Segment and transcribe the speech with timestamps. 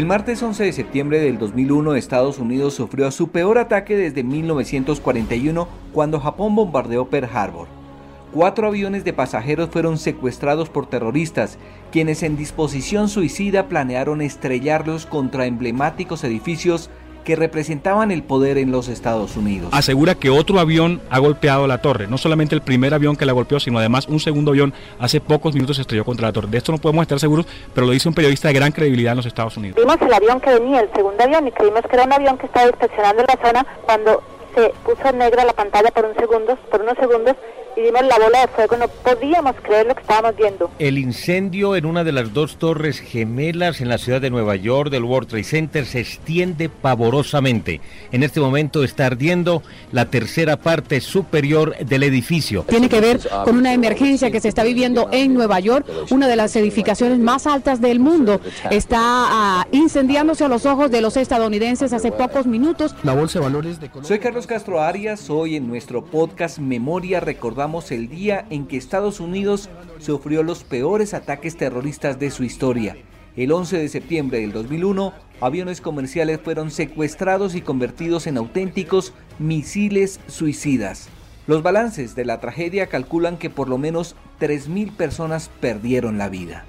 [0.00, 5.68] El martes 11 de septiembre del 2001 Estados Unidos sufrió su peor ataque desde 1941
[5.92, 7.68] cuando Japón bombardeó Pearl Harbor.
[8.32, 11.58] Cuatro aviones de pasajeros fueron secuestrados por terroristas,
[11.92, 16.88] quienes en disposición suicida planearon estrellarlos contra emblemáticos edificios
[17.24, 19.70] que representaban el poder en los Estados Unidos.
[19.72, 23.32] Asegura que otro avión ha golpeado la torre, no solamente el primer avión que la
[23.32, 26.48] golpeó, sino además un segundo avión hace pocos minutos se estrelló contra la torre.
[26.48, 29.18] De esto no podemos estar seguros, pero lo dice un periodista de gran credibilidad en
[29.18, 29.76] los Estados Unidos.
[29.76, 32.46] Vimos el avión que venía, el segundo avión, y creímos que era un avión que
[32.46, 34.22] estaba inspeccionando la zona cuando
[34.54, 37.36] se puso negra la pantalla por un segundo, por unos segundos
[37.76, 40.70] y vimos la bola de fuego, no podíamos creer lo que estábamos viendo.
[40.78, 44.90] El incendio en una de las dos torres gemelas en la ciudad de Nueva York
[44.90, 47.80] del World Trade Center se extiende pavorosamente.
[48.12, 49.62] En este momento está ardiendo
[49.92, 52.64] la tercera parte superior del edificio.
[52.68, 56.36] Tiene que ver con una emergencia que se está viviendo en Nueva York, una de
[56.36, 58.40] las edificaciones más altas del mundo.
[58.70, 62.94] Está ah, incendiándose a los ojos de los estadounidenses hace pocos minutos.
[63.02, 67.60] La bolsa de valores de Soy Carlos Castro Arias, hoy en nuestro podcast Memoria recordamos
[67.90, 72.96] el día en que Estados Unidos sufrió los peores ataques terroristas de su historia.
[73.36, 80.18] El 11 de septiembre del 2001, aviones comerciales fueron secuestrados y convertidos en auténticos misiles
[80.26, 81.08] suicidas.
[81.46, 86.64] Los balances de la tragedia calculan que por lo menos 3.000 personas perdieron la vida.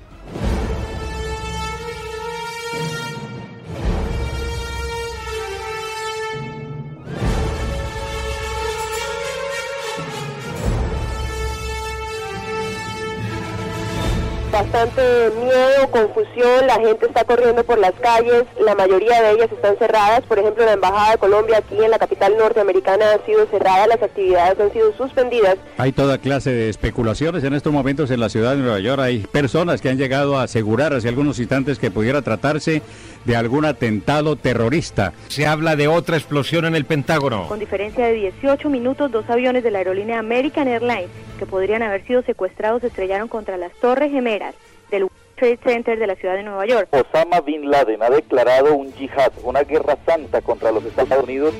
[14.51, 15.01] Bastante
[15.41, 20.21] miedo, confusión, la gente está corriendo por las calles, la mayoría de ellas están cerradas,
[20.23, 24.01] por ejemplo la Embajada de Colombia aquí en la capital norteamericana ha sido cerrada, las
[24.01, 25.57] actividades han sido suspendidas.
[25.77, 29.19] Hay toda clase de especulaciones en estos momentos en la ciudad de Nueva York, hay
[29.19, 32.81] personas que han llegado a asegurar hace algunos instantes que pudiera tratarse
[33.25, 35.13] de algún atentado terrorista.
[35.29, 37.47] Se habla de otra explosión en el Pentágono.
[37.47, 41.09] Con diferencia de 18 minutos, dos aviones de la aerolínea American Airlines
[41.41, 44.53] que podrían haber sido secuestrados se estrellaron contra las torres gemelas
[44.91, 46.87] del World Trade Center de la ciudad de Nueva York.
[46.91, 51.55] Osama Bin Laden ha declarado un yihad, una guerra santa contra los Estados Unidos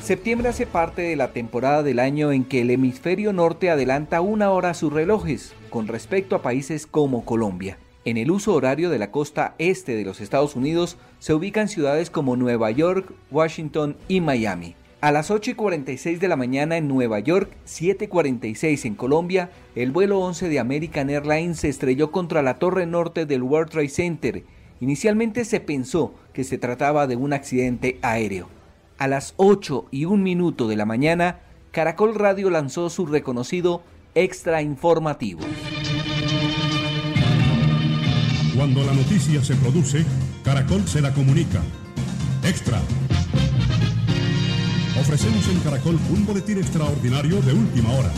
[0.00, 4.50] Septiembre hace parte de la temporada del año en que el hemisferio norte adelanta una
[4.50, 7.76] hora a sus relojes con respecto a países como Colombia.
[8.06, 12.10] En el uso horario de la costa este de los Estados Unidos se ubican ciudades
[12.10, 14.74] como Nueva York, Washington y Miami.
[15.00, 19.90] A las 8 y 46 de la mañana en Nueva York, 7.46 en Colombia, el
[19.90, 24.44] vuelo 11 de American Airlines se estrelló contra la torre norte del World Trade Center.
[24.80, 28.48] Inicialmente se pensó que se trataba de un accidente aéreo.
[28.98, 31.40] A las 8 y un minuto de la mañana,
[31.70, 33.82] Caracol Radio lanzó su reconocido
[34.14, 35.40] extra informativo.
[38.54, 40.04] Cuando la noticia se produce,
[40.44, 41.60] Caracol se la comunica.
[42.44, 42.80] Extra.
[45.00, 48.12] Ofrecemos en Caracol un boletín extraordinario de última hora.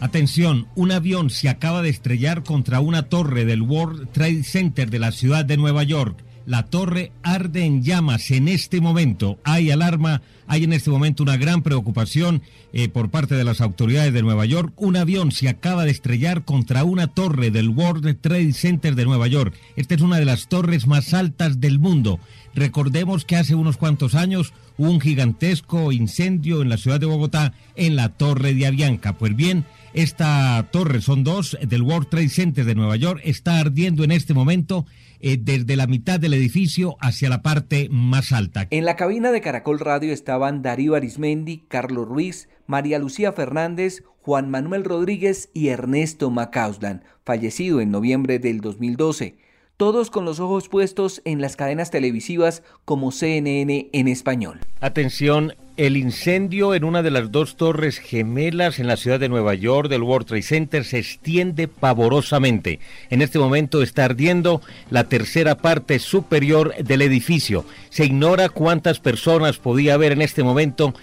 [0.00, 4.98] Atención, un avión se acaba de estrellar contra una torre del World Trade Center de
[4.98, 6.24] la ciudad de Nueva York.
[6.44, 9.38] La torre arde en llamas en este momento.
[9.44, 12.42] Hay alarma, hay en este momento una gran preocupación
[12.72, 14.72] eh, por parte de las autoridades de Nueva York.
[14.76, 19.28] Un avión se acaba de estrellar contra una torre del World Trade Center de Nueva
[19.28, 19.54] York.
[19.76, 22.18] Esta es una de las torres más altas del mundo.
[22.54, 27.54] Recordemos que hace unos cuantos años hubo un gigantesco incendio en la ciudad de Bogotá
[27.76, 29.16] en la torre de Avianca.
[29.16, 29.64] Pues bien,
[29.94, 34.34] esta torre, son dos, del World Trade Center de Nueva York, está ardiendo en este
[34.34, 34.86] momento
[35.22, 38.66] eh, desde la mitad del edificio hacia la parte más alta.
[38.70, 44.50] En la cabina de Caracol Radio estaban Darío Arismendi, Carlos Ruiz, María Lucía Fernández, Juan
[44.50, 49.38] Manuel Rodríguez y Ernesto Macauslan, fallecido en noviembre del 2012
[49.82, 54.60] todos con los ojos puestos en las cadenas televisivas como CNN en español.
[54.80, 59.54] Atención, el incendio en una de las dos torres gemelas en la ciudad de Nueva
[59.54, 62.80] York del World Trade Center se extiende pavorosamente.
[63.10, 64.60] En este momento está ardiendo
[64.90, 67.64] la tercera parte superior del edificio.
[67.90, 70.94] Se ignora cuántas personas podía haber en este momento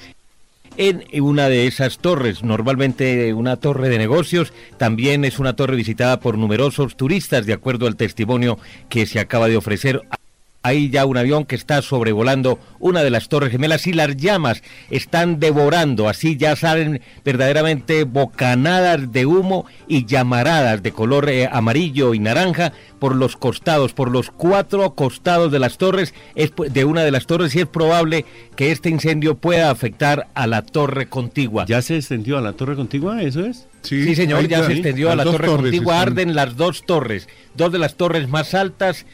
[0.77, 6.21] en una de esas torres, normalmente una torre de negocios, también es una torre visitada
[6.21, 8.57] por numerosos turistas, de acuerdo al testimonio
[8.87, 10.01] que se acaba de ofrecer
[10.61, 14.61] Hay ya un avión que está sobrevolando una de las torres gemelas y las llamas
[14.89, 22.13] están devorando, así ya salen verdaderamente bocanadas de humo y llamaradas de color eh, amarillo
[22.13, 27.11] y naranja por los costados, por los cuatro costados de las torres, de una de
[27.11, 28.25] las torres y es probable
[28.57, 31.65] que este incendio pueda afectar a la torre contigua.
[31.67, 33.23] ¿Ya se extendió a la torre contigua?
[33.23, 33.67] ¿Eso es?
[33.81, 36.01] Sí, señor, ya se extendió a la torre contigua.
[36.01, 39.05] Arden las dos torres, dos de las torres más altas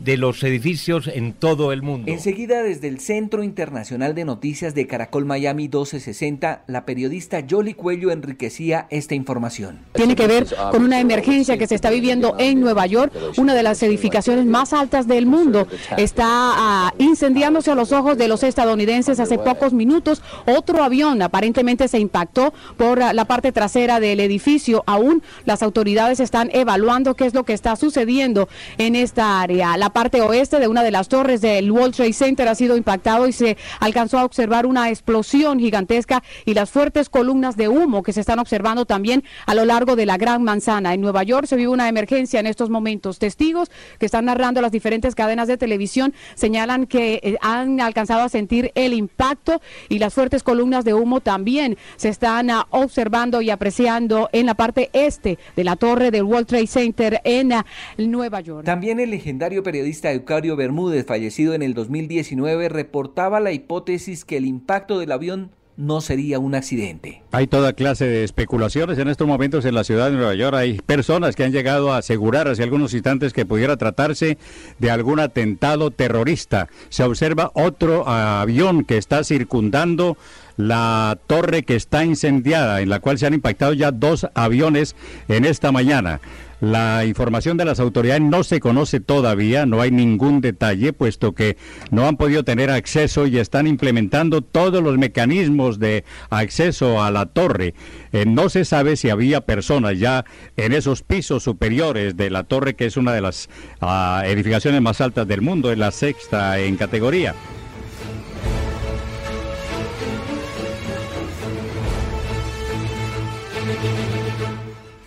[0.00, 2.10] de los edificios en todo el mundo.
[2.10, 8.10] Enseguida, desde el Centro Internacional de Noticias de Caracol Miami 1260, la periodista Yoli Cuello
[8.10, 9.80] enriquecía esta información.
[9.92, 13.62] Tiene que ver con una emergencia que se está viviendo en Nueva York, una de
[13.62, 15.68] las edificaciones más altas del mundo.
[15.96, 20.22] Está ah, incendiándose a los ojos de los estadounidenses hace pocos minutos.
[20.46, 24.82] Otro avión aparentemente se impactó por ah, la parte trasera del edificio.
[24.86, 28.48] Aún las autoridades están evaluando qué es lo que está sucediendo
[28.78, 29.76] en esta área.
[29.76, 33.26] La parte oeste de una de las torres del World Trade Center ha sido impactado
[33.26, 38.12] y se alcanzó a observar una explosión gigantesca y las fuertes columnas de humo que
[38.12, 40.94] se están observando también a lo largo de la Gran Manzana.
[40.94, 43.18] En Nueva York se vive una emergencia en estos momentos.
[43.18, 48.28] Testigos que están narrando las diferentes cadenas de televisión señalan que eh, han alcanzado a
[48.28, 53.50] sentir el impacto y las fuertes columnas de humo también se están ah, observando y
[53.50, 57.66] apreciando en la parte este de la torre del World Trade Center en ah,
[57.98, 58.64] Nueva York.
[58.64, 64.36] También el legendario periodista periodista Eucario Bermúdez, fallecido en el 2019, reportaba la hipótesis que
[64.36, 67.22] el impacto del avión no sería un accidente.
[67.32, 70.54] Hay toda clase de especulaciones en estos momentos en la ciudad de Nueva York.
[70.54, 74.36] Hay personas que han llegado a asegurar hace algunos instantes que pudiera tratarse
[74.78, 76.68] de algún atentado terrorista.
[76.90, 80.18] Se observa otro avión que está circundando
[80.58, 84.94] la torre que está incendiada, en la cual se han impactado ya dos aviones
[85.28, 86.20] en esta mañana.
[86.60, 91.56] La información de las autoridades no se conoce todavía, no hay ningún detalle, puesto que
[91.90, 97.26] no han podido tener acceso y están implementando todos los mecanismos de acceso a la
[97.26, 97.74] torre.
[98.12, 100.24] Eh, no se sabe si había personas ya
[100.56, 103.48] en esos pisos superiores de la torre, que es una de las
[103.80, 107.34] ah, edificaciones más altas del mundo, es la sexta en categoría.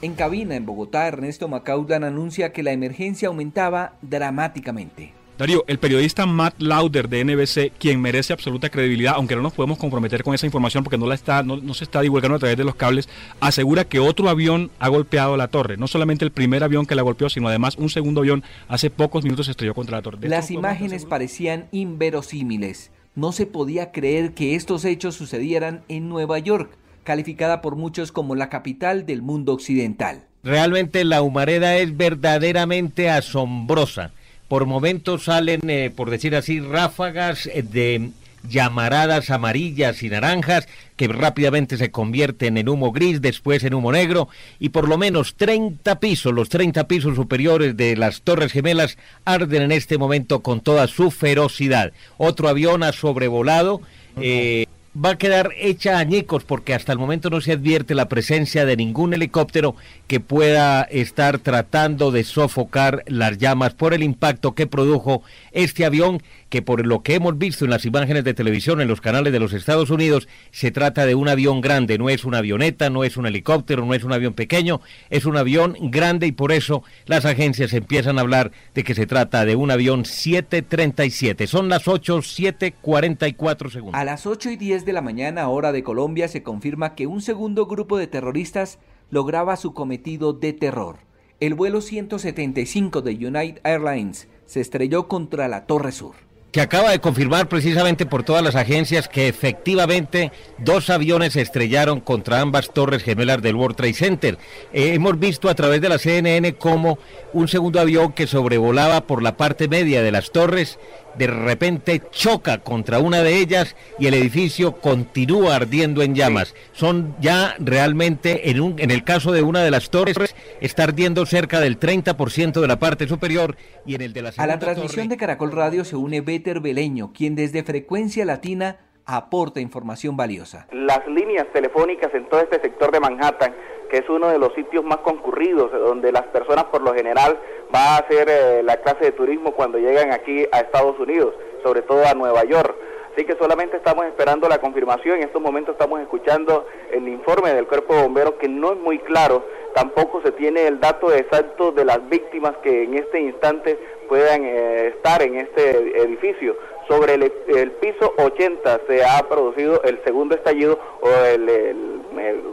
[0.04, 5.14] En cabina en Bogotá, Ernesto Macaudlan anuncia que la emergencia aumentaba dramáticamente.
[5.38, 9.78] Darío, el periodista Matt Lauder de NBC, quien merece absoluta credibilidad, aunque no nos podemos
[9.78, 12.66] comprometer con esa información porque no la está, no, se está divulgando a través de
[12.66, 13.08] los cables,
[13.40, 15.78] asegura que otro avión ha golpeado la torre.
[15.78, 19.24] No solamente el primer avión que la golpeó, sino además un segundo avión hace pocos
[19.24, 20.28] minutos se estrelló contra la torre.
[20.28, 22.92] Las imágenes parecían inverosímiles.
[23.16, 28.36] No se podía creer que estos hechos sucedieran en Nueva York calificada por muchos como
[28.36, 30.26] la capital del mundo occidental.
[30.44, 34.12] Realmente la humareda es verdaderamente asombrosa.
[34.48, 38.12] Por momentos salen, eh, por decir así, ráfagas de
[38.50, 44.28] llamaradas amarillas y naranjas que rápidamente se convierten en humo gris, después en humo negro
[44.60, 49.64] y por lo menos 30 pisos, los 30 pisos superiores de las Torres Gemelas arden
[49.64, 51.94] en este momento con toda su ferocidad.
[52.18, 53.82] Otro avión ha sobrevolado.
[54.18, 58.66] Eh, va a quedar hecha añicos porque hasta el momento no se advierte la presencia
[58.66, 59.76] de ningún helicóptero
[60.08, 66.22] que pueda estar tratando de sofocar las llamas por el impacto que produjo este avión
[66.54, 69.40] que por lo que hemos visto en las imágenes de televisión en los canales de
[69.40, 73.18] los Estados Unidos, se trata de un avión grande, no es una avioneta, no es
[73.18, 74.80] un helicóptero, no es un avión pequeño,
[75.10, 79.08] es un avión grande y por eso las agencias empiezan a hablar de que se
[79.08, 81.48] trata de un avión 737.
[81.48, 84.00] Son las 8, 7, 44 segundos.
[84.00, 87.24] A las 8 y 10 de la mañana, hora de Colombia, se confirma que un
[87.24, 88.78] segundo grupo de terroristas
[89.10, 90.98] lograba su cometido de terror.
[91.40, 96.14] El vuelo 175 de United Airlines se estrelló contra la Torre Sur
[96.54, 102.00] que acaba de confirmar precisamente por todas las agencias que efectivamente dos aviones se estrellaron
[102.00, 104.38] contra ambas torres gemelas del World Trade Center.
[104.72, 107.00] Eh, hemos visto a través de la CNN cómo
[107.34, 110.78] un segundo avión que sobrevolaba por la parte media de las torres
[111.18, 116.54] de repente choca contra una de ellas y el edificio continúa ardiendo en llamas.
[116.74, 120.18] Son ya realmente, en, un, en el caso de una de las torres,
[120.62, 123.56] está ardiendo cerca del 30% de la parte superior
[123.86, 127.12] y en el de la A la transmisión de Caracol Radio se une Beter Beleño,
[127.14, 130.68] quien desde Frecuencia Latina aporta información valiosa.
[130.72, 133.54] Las líneas telefónicas en todo este sector de Manhattan
[133.94, 137.38] que es uno de los sitios más concurridos, donde las personas por lo general
[137.72, 141.84] van a hacer eh, la clase de turismo cuando llegan aquí a Estados Unidos, sobre
[141.84, 142.76] todo a Nueva York.
[143.14, 145.18] Así que solamente estamos esperando la confirmación.
[145.18, 148.98] En estos momentos estamos escuchando el informe del cuerpo de bomberos que no es muy
[148.98, 154.44] claro tampoco se tiene el dato exacto de las víctimas que en este instante puedan
[154.46, 156.56] eh, estar en este edificio.
[156.88, 162.02] Sobre el, piso 80 se ha producido el segundo estallido o el,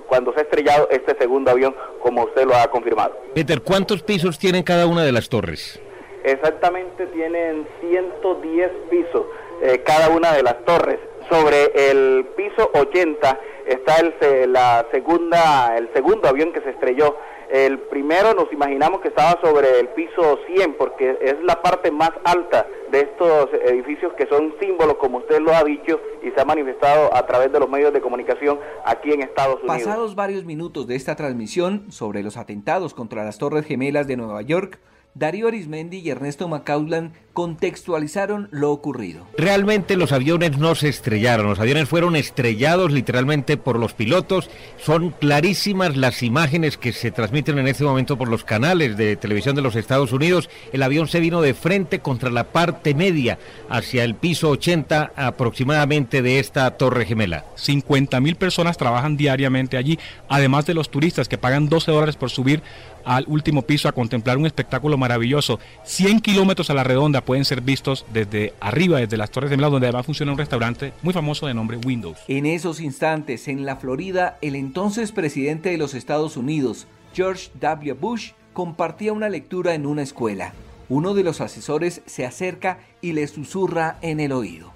[0.06, 3.16] cuando se ha estrellado este segundo avión, como usted lo ha confirmado.
[3.34, 5.80] Peter, ¿cuántos pisos tienen cada una de las torres?
[6.22, 9.26] Exactamente tienen 110 pisos
[9.62, 10.98] eh, cada una de las torres.
[11.28, 17.16] Sobre el piso 80 está el, la segunda, el segundo avión que se estrelló.
[17.50, 22.12] El primero nos imaginamos que estaba sobre el piso 100 porque es la parte más
[22.22, 26.44] alta de estos edificios que son símbolos, como usted lo ha dicho, y se ha
[26.44, 29.82] manifestado a través de los medios de comunicación aquí en Estados Unidos.
[29.82, 34.42] Pasados varios minutos de esta transmisión sobre los atentados contra las Torres Gemelas de Nueva
[34.42, 34.78] York,
[35.14, 39.26] Darío Arismendi y Ernesto Macaulay contextualizaron lo ocurrido.
[39.36, 44.50] Realmente los aviones no se estrellaron, los aviones fueron estrellados literalmente por los pilotos.
[44.78, 49.56] Son clarísimas las imágenes que se transmiten en este momento por los canales de televisión
[49.56, 50.50] de los Estados Unidos.
[50.72, 53.38] El avión se vino de frente contra la parte media,
[53.68, 57.44] hacia el piso 80 aproximadamente de esta torre gemela.
[57.54, 59.98] 50 mil personas trabajan diariamente allí,
[60.28, 62.62] además de los turistas que pagan 12 dólares por subir
[63.04, 65.58] al último piso a contemplar un espectáculo maravilloso.
[65.84, 69.68] 100 kilómetros a la redonda pueden ser vistos desde arriba, desde las Torres de Mela,
[69.68, 72.18] donde además funciona un restaurante muy famoso de nombre Windows.
[72.28, 77.92] En esos instantes, en la Florida, el entonces presidente de los Estados Unidos, George W.
[77.94, 80.52] Bush, compartía una lectura en una escuela.
[80.88, 84.72] Uno de los asesores se acerca y le susurra en el oído.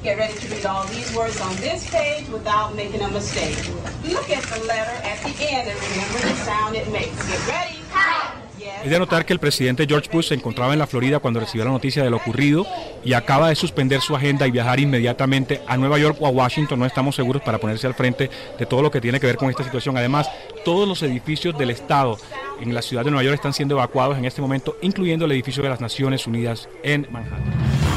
[8.82, 11.64] Es de notar que el presidente George Bush se encontraba en la Florida cuando recibió
[11.64, 12.66] la noticia de lo ocurrido
[13.04, 16.78] y acaba de suspender su agenda y viajar inmediatamente a Nueva York o a Washington,
[16.78, 19.50] no estamos seguros, para ponerse al frente de todo lo que tiene que ver con
[19.50, 19.96] esta situación.
[19.96, 20.30] Además,
[20.64, 22.18] todos los edificios del Estado
[22.60, 25.62] en la ciudad de Nueva York están siendo evacuados en este momento, incluyendo el edificio
[25.62, 27.93] de las Naciones Unidas en Manhattan.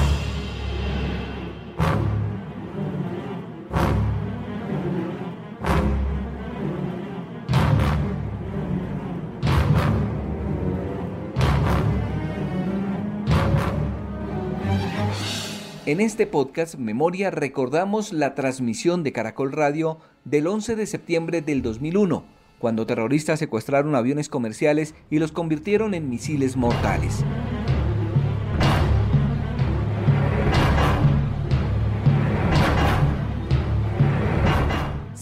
[15.87, 21.61] En este podcast Memoria recordamos la transmisión de Caracol Radio del 11 de septiembre del
[21.61, 22.25] 2001,
[22.59, 27.23] cuando terroristas secuestraron aviones comerciales y los convirtieron en misiles mortales.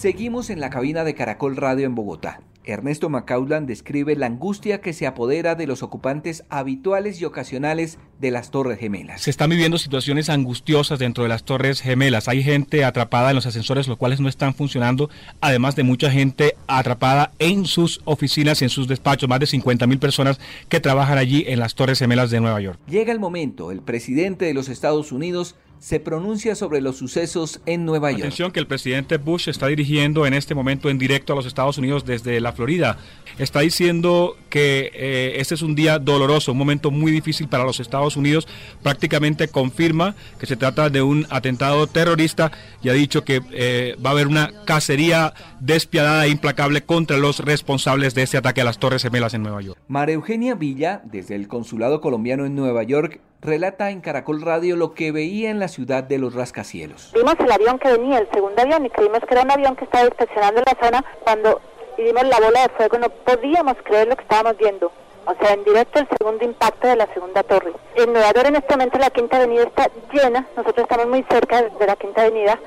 [0.06, 2.40] Seguimos en la cabina de Caracol Radio en Bogotá.
[2.64, 8.30] Ernesto Macaulan describe la angustia que se apodera de los ocupantes habituales y ocasionales de
[8.30, 9.22] las Torres Gemelas.
[9.22, 12.28] Se están viviendo situaciones angustiosas dentro de las Torres Gemelas.
[12.28, 15.10] Hay gente atrapada en los ascensores, los cuales no están funcionando,
[15.42, 19.88] además de mucha gente atrapada en sus oficinas y en sus despachos, más de 50
[19.88, 22.80] mil personas que trabajan allí en las Torres Gemelas de Nueva York.
[22.88, 27.86] Llega el momento, el presidente de los Estados Unidos se pronuncia sobre los sucesos en
[27.86, 28.24] Nueva York.
[28.24, 31.78] Atención que el presidente Bush está dirigiendo en este momento en directo a los Estados
[31.78, 32.98] Unidos desde la Florida.
[33.38, 37.80] Está diciendo que eh, este es un día doloroso, un momento muy difícil para los
[37.80, 38.48] Estados Unidos.
[38.82, 42.52] Prácticamente confirma que se trata de un atentado terrorista
[42.82, 47.40] y ha dicho que eh, va a haber una cacería despiadada e implacable contra los
[47.40, 49.80] responsables de este ataque a las Torres Gemelas en Nueva York.
[49.88, 54.94] María Eugenia Villa, desde el Consulado Colombiano en Nueva York, relata en Caracol Radio lo
[54.94, 57.12] que veía en la ciudad de los rascacielos.
[57.14, 59.86] Vimos el avión que venía, el segundo avión, y creímos que era un avión que
[59.86, 61.62] estaba inspeccionando la zona cuando
[61.98, 62.98] vimos la bola de fuego.
[62.98, 64.92] No podíamos creer lo que estábamos viendo.
[65.26, 67.74] O sea, en directo el segundo impacto de la segunda torre.
[67.96, 71.64] En Nueva York en este momento la Quinta Avenida está llena, nosotros estamos muy cerca
[71.64, 72.60] de la Quinta Avenida,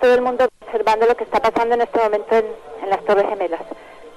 [0.00, 2.44] todo el mundo observando lo que está pasando en este momento en,
[2.82, 3.62] en las Torres Gemelas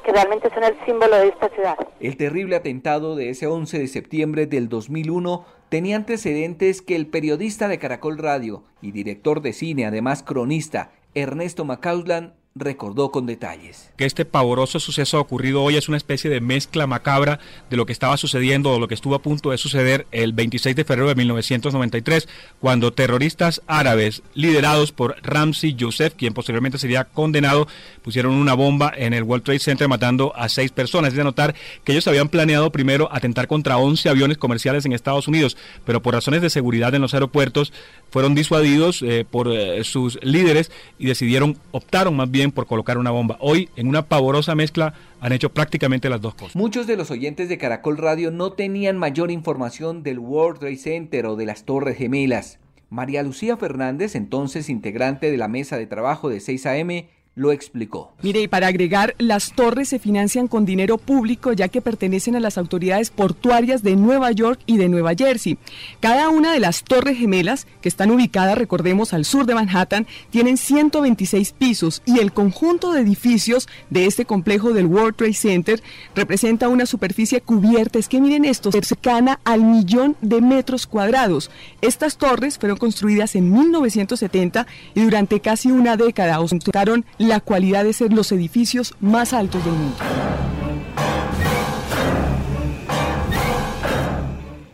[0.08, 1.76] que realmente son el símbolo de esta ciudad.
[2.00, 7.68] El terrible atentado de ese 11 de septiembre del 2001 tenía antecedentes que el periodista
[7.68, 13.90] de Caracol Radio y director de cine, además cronista, Ernesto Macauslan, recordó con detalles.
[13.98, 17.94] Que este pavoroso suceso ocurrido hoy es una especie de mezcla macabra de lo que
[17.94, 21.16] estaba sucediendo o lo que estuvo a punto de suceder el 26 de febrero de
[21.16, 22.28] 1993,
[22.60, 27.68] cuando terroristas árabes liderados por Ramsey Youssef, quien posteriormente sería condenado,
[28.02, 31.10] pusieron una bomba en el World Trade Center matando a seis personas.
[31.14, 35.28] Es de notar que ellos habían planeado primero atentar contra 11 aviones comerciales en Estados
[35.28, 37.74] Unidos, pero por razones de seguridad en los aeropuertos
[38.10, 43.12] fueron disuadidos eh, por eh, sus líderes y decidieron, optaron más bien por colocar una
[43.12, 43.38] bomba.
[43.40, 46.56] Hoy, en una pavorosa mezcla, han hecho prácticamente las dos cosas.
[46.56, 51.26] Muchos de los oyentes de Caracol Radio no tenían mayor información del World Trade Center
[51.26, 52.60] o de las Torres Gemelas.
[52.90, 57.06] María Lucía Fernández, entonces integrante de la mesa de trabajo de 6 AM,
[57.38, 58.12] lo explicó.
[58.24, 62.40] Mire, y para agregar, las torres se financian con dinero público ya que pertenecen a
[62.40, 65.60] las autoridades portuarias de Nueva York y de Nueva Jersey.
[66.00, 70.58] Cada una de las torres gemelas, que están ubicadas, recordemos, al sur de Manhattan, tienen
[70.58, 75.84] 126 pisos y el conjunto de edificios de este complejo del World Trade Center
[76.16, 81.52] representa una superficie cubierta, es que miren esto, cercana al millón de metros cuadrados.
[81.82, 84.66] Estas torres fueron construidas en 1970
[84.96, 89.74] y durante casi una década ostentaron la cualidad de ser los edificios más altos del
[89.74, 89.98] mundo.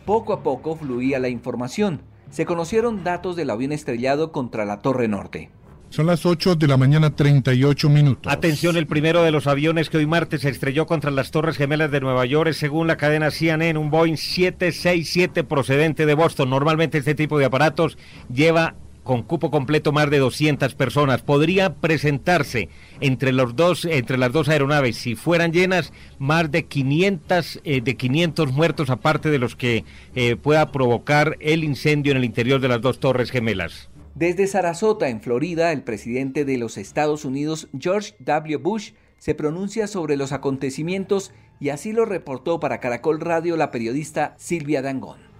[0.04, 2.02] Poco a poco fluía la información.
[2.30, 5.50] Se conocieron datos del avión estrellado contra la Torre Norte.
[5.94, 8.32] Son las 8 de la mañana 38 minutos.
[8.32, 11.92] Atención, el primero de los aviones que hoy martes se estrelló contra las Torres Gemelas
[11.92, 16.50] de Nueva York es según la cadena CNN un Boeing 767 procedente de Boston.
[16.50, 17.96] Normalmente este tipo de aparatos
[18.28, 21.22] lleva con cupo completo más de 200 personas.
[21.22, 22.68] Podría presentarse
[23.00, 27.96] entre los dos entre las dos aeronaves si fueran llenas más de 500 eh, de
[27.96, 29.84] 500 muertos aparte de los que
[30.14, 33.90] eh, pueda provocar el incendio en el interior de las dos torres gemelas.
[34.14, 38.56] Desde Sarasota, en Florida, el presidente de los Estados Unidos, George W.
[38.58, 44.34] Bush, se pronuncia sobre los acontecimientos y así lo reportó para Caracol Radio la periodista
[44.38, 45.33] Silvia Dangón.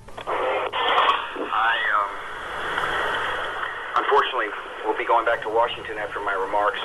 [5.05, 6.81] Be going back to Washington after my remarks.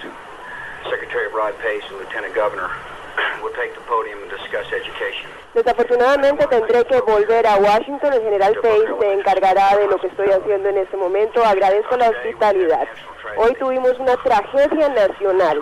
[0.92, 2.68] Secretary Rod Pace and Lieutenant Governor
[3.42, 5.30] will take the podium and discuss education.
[5.56, 8.14] Desafortunadamente tendré que volver a Washington.
[8.14, 11.44] El general Pace se encargará de lo que estoy haciendo en este momento.
[11.46, 12.88] Agradezco la hospitalidad.
[13.38, 15.60] Hoy tuvimos una tragedia nacional.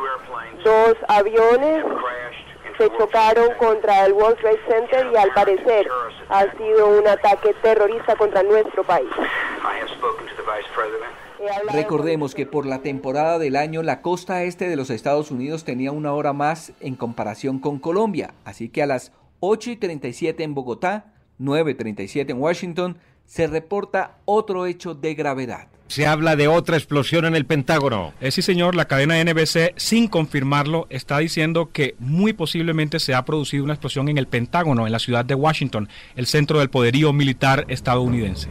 [0.63, 1.85] Dos aviones
[2.77, 5.87] se chocaron contra el World Trade Center y al parecer
[6.29, 9.09] ha sido un ataque terrorista contra nuestro país.
[9.63, 11.26] I have spoken to the Vice President.
[11.71, 15.91] Recordemos que por la temporada del año la costa este de los Estados Unidos tenía
[15.91, 20.53] una hora más en comparación con Colombia, así que a las 8 y 37 en
[20.53, 25.67] Bogotá, 9 y 37 en Washington, se reporta otro hecho de gravedad.
[25.87, 28.13] Se habla de otra explosión en el Pentágono.
[28.19, 33.23] Eh, sí, señor, la cadena NBC, sin confirmarlo, está diciendo que muy posiblemente se ha
[33.23, 37.13] producido una explosión en el Pentágono, en la ciudad de Washington, el centro del poderío
[37.13, 38.49] militar estadounidense.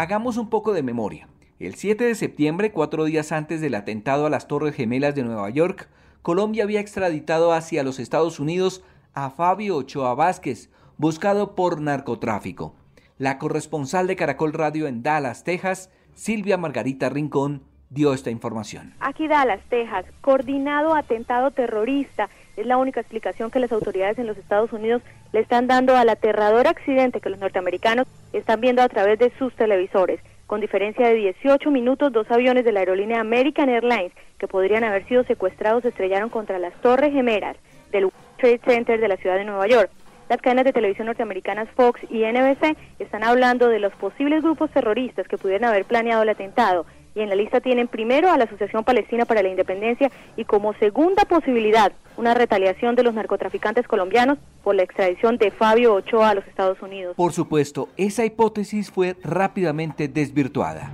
[0.00, 1.26] Hagamos un poco de memoria.
[1.58, 5.50] El 7 de septiembre, cuatro días antes del atentado a las Torres Gemelas de Nueva
[5.50, 5.88] York,
[6.22, 12.76] Colombia había extraditado hacia los Estados Unidos a Fabio Ochoa Vázquez, buscado por narcotráfico.
[13.18, 18.94] La corresponsal de Caracol Radio en Dallas, Texas, Silvia Margarita Rincón, dio esta información.
[19.00, 22.28] Aquí Dallas, Texas, coordinado atentado terrorista.
[22.56, 26.08] Es la única explicación que las autoridades en los Estados Unidos le están dando al
[26.08, 30.20] aterrador accidente que los norteamericanos están viendo a través de sus televisores.
[30.46, 35.06] Con diferencia de 18 minutos, dos aviones de la aerolínea American Airlines que podrían haber
[35.06, 37.56] sido secuestrados se estrellaron contra las torres gemelas
[37.92, 39.90] del World Trade Center de la ciudad de Nueva York.
[40.28, 45.26] Las cadenas de televisión norteamericanas Fox y NBC están hablando de los posibles grupos terroristas
[45.26, 46.86] que pudieran haber planeado el atentado
[47.18, 50.72] y en la lista tienen primero a la Asociación Palestina para la Independencia y como
[50.74, 56.34] segunda posibilidad una retaliación de los narcotraficantes colombianos por la extradición de Fabio Ochoa a
[56.34, 57.16] los Estados Unidos.
[57.16, 60.92] Por supuesto, esa hipótesis fue rápidamente desvirtuada.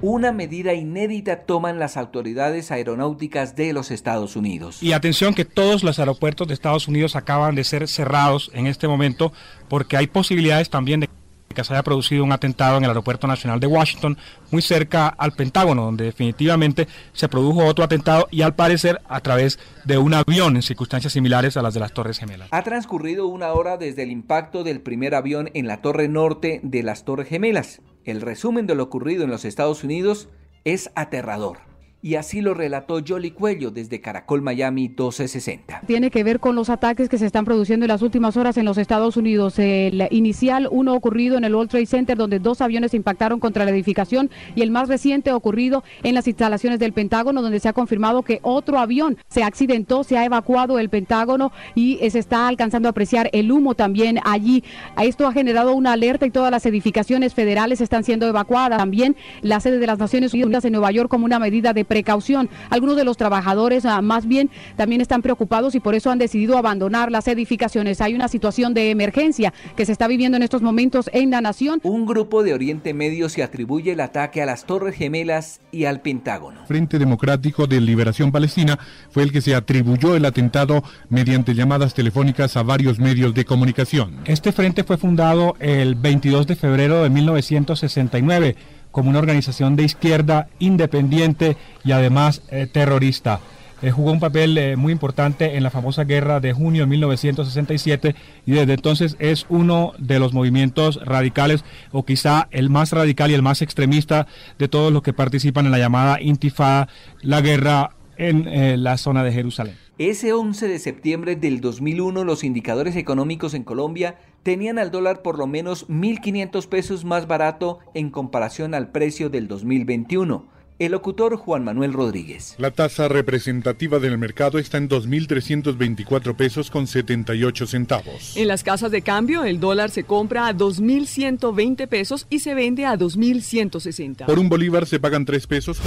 [0.00, 4.82] Una medida inédita toman las autoridades aeronáuticas de los Estados Unidos.
[4.82, 8.86] Y atención que todos los aeropuertos de Estados Unidos acaban de ser cerrados en este
[8.86, 9.32] momento
[9.68, 11.08] porque hay posibilidades también de
[11.54, 14.18] que se haya producido un atentado en el Aeropuerto Nacional de Washington,
[14.50, 19.58] muy cerca al Pentágono, donde definitivamente se produjo otro atentado y al parecer a través
[19.84, 22.48] de un avión en circunstancias similares a las de las Torres Gemelas.
[22.50, 26.82] Ha transcurrido una hora desde el impacto del primer avión en la torre norte de
[26.82, 27.80] las Torres Gemelas.
[28.04, 30.28] El resumen de lo ocurrido en los Estados Unidos
[30.64, 31.73] es aterrador
[32.04, 35.84] y así lo relató Jolly Cuello desde Caracol Miami 1260.
[35.86, 38.66] Tiene que ver con los ataques que se están produciendo en las últimas horas en
[38.66, 39.58] los Estados Unidos.
[39.58, 43.70] El inicial, uno ocurrido en el World Trade Center, donde dos aviones impactaron contra la
[43.70, 48.20] edificación, y el más reciente ocurrido en las instalaciones del Pentágono, donde se ha confirmado
[48.20, 52.90] que otro avión se accidentó, se ha evacuado el Pentágono y se está alcanzando a
[52.90, 54.62] apreciar el humo también allí.
[55.00, 58.76] Esto ha generado una alerta y todas las edificaciones federales están siendo evacuadas.
[58.76, 62.50] También la sede de las Naciones Unidas en Nueva York como una medida de precaución.
[62.70, 66.58] Algunos de los trabajadores ah, más bien también están preocupados y por eso han decidido
[66.58, 68.00] abandonar las edificaciones.
[68.00, 71.78] Hay una situación de emergencia que se está viviendo en estos momentos en la nación.
[71.84, 76.00] Un grupo de Oriente Medio se atribuye el ataque a las Torres Gemelas y al
[76.00, 76.66] Pentágono.
[76.66, 78.76] Frente Democrático de Liberación Palestina
[79.10, 84.16] fue el que se atribuyó el atentado mediante llamadas telefónicas a varios medios de comunicación.
[84.24, 88.56] Este frente fue fundado el 22 de febrero de 1969
[88.94, 93.40] como una organización de izquierda independiente y además eh, terrorista.
[93.82, 98.14] Eh, jugó un papel eh, muy importante en la famosa guerra de junio de 1967
[98.46, 103.34] y desde entonces es uno de los movimientos radicales o quizá el más radical y
[103.34, 104.28] el más extremista
[104.60, 106.88] de todos los que participan en la llamada Intifada,
[107.20, 109.74] la guerra en la zona de Jerusalén.
[109.98, 115.38] Ese 11 de septiembre del 2001 los indicadores económicos en Colombia tenían al dólar por
[115.38, 120.54] lo menos 1.500 pesos más barato en comparación al precio del 2021.
[120.80, 122.56] El locutor Juan Manuel Rodríguez.
[122.58, 128.36] La tasa representativa del mercado está en 2.324 pesos con 78 centavos.
[128.36, 132.86] En las casas de cambio, el dólar se compra a 2.120 pesos y se vende
[132.86, 134.26] a 2.160.
[134.26, 135.80] Por un bolívar se pagan 3 pesos.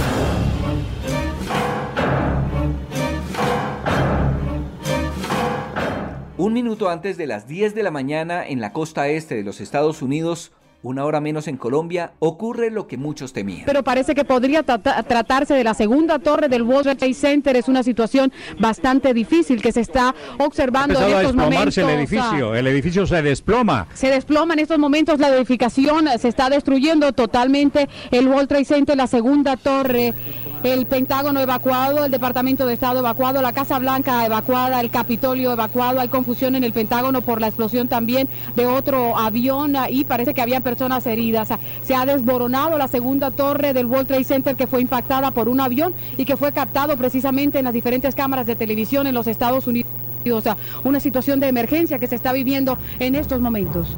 [6.38, 9.60] Un minuto antes de las 10 de la mañana en la costa este de los
[9.60, 10.52] Estados Unidos,
[10.84, 13.64] una hora menos en Colombia, ocurre lo que muchos temían.
[13.66, 17.56] Pero parece que podría tratarse de la segunda torre del World Trade Center.
[17.56, 21.76] Es una situación bastante difícil que se está observando en estos momentos.
[21.76, 23.88] el edificio, el edificio se desploma.
[23.94, 28.96] Se desploma en estos momentos la edificación, se está destruyendo totalmente el World Trade Center,
[28.96, 30.14] la segunda torre
[30.62, 36.00] el Pentágono evacuado, el Departamento de Estado evacuado, la Casa Blanca evacuada, el Capitolio evacuado.
[36.00, 40.42] Hay confusión en el Pentágono por la explosión también de otro avión y parece que
[40.42, 41.48] había personas heridas.
[41.84, 45.60] Se ha desboronado la segunda torre del World Trade Center que fue impactada por un
[45.60, 49.66] avión y que fue captado precisamente en las diferentes cámaras de televisión en los Estados
[49.66, 49.90] Unidos.
[50.32, 53.96] O sea, una situación de emergencia que se está viviendo en estos momentos.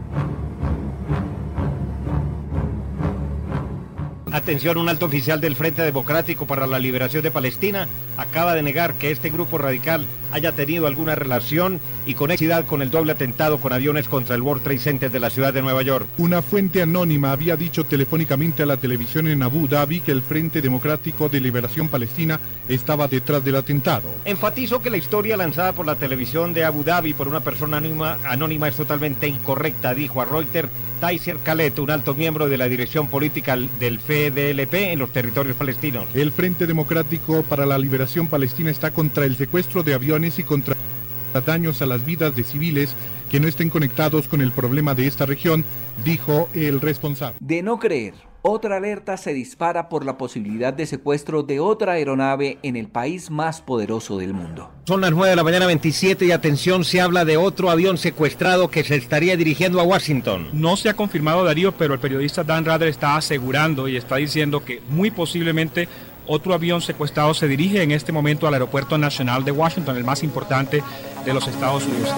[4.32, 8.94] Atención, un alto oficial del Frente Democrático para la Liberación de Palestina acaba de negar
[8.94, 13.72] que este grupo radical haya tenido alguna relación y conexidad con el doble atentado con
[13.72, 16.06] aviones contra el World Trade Center de la ciudad de Nueva York.
[16.18, 20.62] Una fuente anónima había dicho telefónicamente a la televisión en Abu Dhabi que el Frente
[20.62, 22.38] Democrático de Liberación Palestina
[22.68, 24.14] estaba detrás del atentado.
[24.24, 28.18] Enfatizó que la historia lanzada por la televisión de Abu Dhabi por una persona anónima,
[28.24, 30.68] anónima es totalmente incorrecta, dijo a Reuters
[31.00, 36.04] Taiser Khaled, un alto miembro de la dirección política del FDLP en los territorios palestinos.
[36.14, 40.76] El Frente Democrático para la Liberación Palestina está contra el secuestro de aviones y contra
[41.46, 42.94] daños a las vidas de civiles
[43.30, 45.64] que no estén conectados con el problema de esta región,
[46.04, 47.36] dijo el responsable.
[47.40, 52.58] De no creer otra alerta se dispara por la posibilidad de secuestro de otra aeronave
[52.62, 54.70] en el país más poderoso del mundo.
[54.86, 58.70] Son las 9 de la mañana 27 y atención, se habla de otro avión secuestrado
[58.70, 60.48] que se estaría dirigiendo a Washington.
[60.52, 64.64] No se ha confirmado Darío, pero el periodista Dan Rather está asegurando y está diciendo
[64.64, 65.88] que muy posiblemente
[66.26, 70.22] otro avión secuestrado se dirige en este momento al Aeropuerto Nacional de Washington, el más
[70.22, 70.82] importante
[71.24, 72.14] de los Estados Unidos.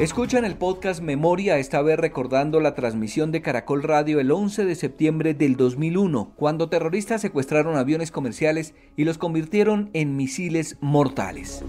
[0.00, 4.74] Escuchan el podcast Memoria, esta vez recordando la transmisión de Caracol Radio el 11 de
[4.74, 11.62] septiembre del 2001, cuando terroristas secuestraron aviones comerciales y los convirtieron en misiles mortales.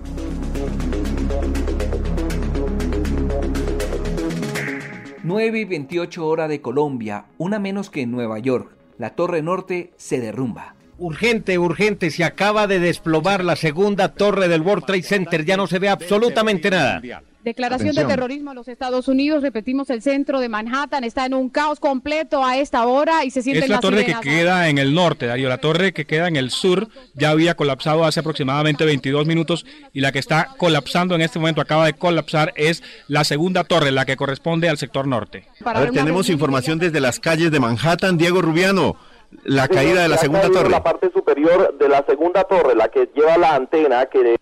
[5.26, 8.72] ...9 y 28 hora de Colombia, una menos que en Nueva York.
[8.98, 10.76] La Torre Norte se derrumba.
[10.98, 15.68] Urgente, urgente, se acaba de desplomar la segunda torre del World Trade Center, ya no
[15.68, 17.02] se ve absolutamente nada.
[17.44, 21.50] Declaración de terrorismo a los Estados Unidos, repetimos, el centro de Manhattan está en un
[21.50, 24.94] caos completo a esta hora y se siente Es la torre que queda en el
[24.94, 29.26] norte, Darío, la torre que queda en el sur ya había colapsado hace aproximadamente 22
[29.26, 33.64] minutos y la que está colapsando en este momento, acaba de colapsar, es la segunda
[33.64, 35.48] torre, la que corresponde al sector norte.
[35.66, 38.98] A ver, tenemos información desde las calles de Manhattan, Diego Rubiano
[39.44, 40.70] la caída de la segunda torre.
[40.70, 44.36] La parte superior de la segunda torre, la que lleva la antena que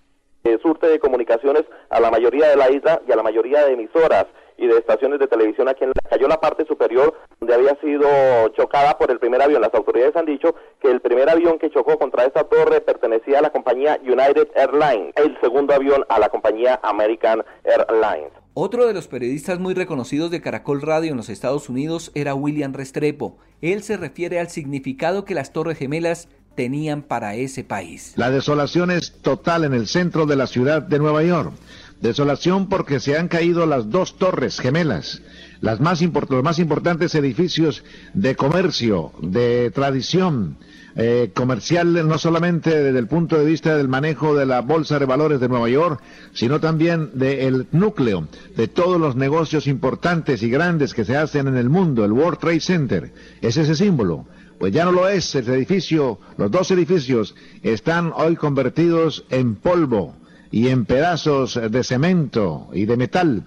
[0.62, 4.26] surte de comunicaciones a la mayoría de la isla y a la mayoría de emisoras
[4.58, 8.08] y de estaciones de televisión aquí en la cayó la parte superior donde había sido
[8.50, 9.62] chocada por el primer avión.
[9.62, 13.42] Las autoridades han dicho que el primer avión que chocó contra esta torre pertenecía a
[13.42, 18.32] la compañía United Airlines, el segundo avión a la compañía American Airlines.
[18.56, 22.74] Otro de los periodistas muy reconocidos de Caracol Radio en los Estados Unidos era William
[22.74, 23.38] Restrepo.
[23.62, 28.14] Él se refiere al significado que las Torres Gemelas tenían para ese país.
[28.16, 31.54] La desolación es total en el centro de la ciudad de Nueva York.
[32.02, 35.22] Desolación porque se han caído las dos torres gemelas,
[35.60, 37.84] las más los más importantes edificios
[38.14, 40.58] de comercio, de tradición
[40.96, 45.06] eh, comercial, no solamente desde el punto de vista del manejo de la Bolsa de
[45.06, 46.02] Valores de Nueva York,
[46.34, 51.58] sino también del núcleo de todos los negocios importantes y grandes que se hacen en
[51.58, 53.14] el mundo, el World Trade Center.
[53.42, 54.26] Es ese símbolo.
[54.60, 60.16] Pues ya no lo es, el edificio, los dos edificios están hoy convertidos en polvo
[60.52, 63.46] y en pedazos de cemento y de metal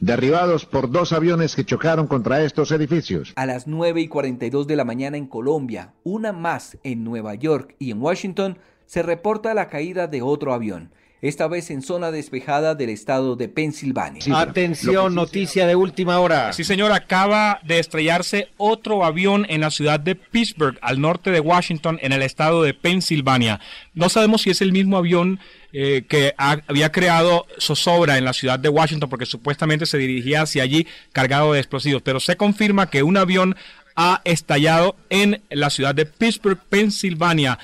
[0.00, 3.32] derribados por dos aviones que chocaron contra estos edificios.
[3.36, 7.74] A las 9 y 42 de la mañana en Colombia, una más en Nueva York
[7.78, 10.90] y en Washington, se reporta la caída de otro avión
[11.28, 14.22] esta vez en zona despejada del estado de Pensilvania.
[14.38, 16.52] Atención, noticia de última hora.
[16.52, 21.40] Sí, señor, acaba de estrellarse otro avión en la ciudad de Pittsburgh, al norte de
[21.40, 23.58] Washington, en el estado de Pensilvania.
[23.94, 25.40] No sabemos si es el mismo avión
[25.72, 30.62] eh, que había creado zozobra en la ciudad de Washington, porque supuestamente se dirigía hacia
[30.62, 33.56] allí cargado de explosivos, pero se confirma que un avión
[33.96, 37.58] ha estallado en la ciudad de Pittsburgh, Pensilvania